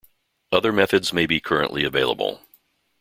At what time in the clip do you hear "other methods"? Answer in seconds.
0.51-1.13